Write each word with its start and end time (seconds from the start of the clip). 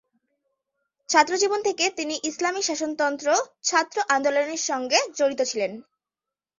ছাত্রজীবন 1.09 1.59
থেকে 1.63 1.85
তিনি 1.97 2.15
ইসলামী 2.23 2.61
শাসনতন্ত্র 2.61 3.27
ছাত্র 3.63 3.97
আন্দোলনের 4.15 4.61
সঙ্গে 4.69 4.99
জড়িত 5.17 5.41
ছিলেন। 5.51 5.71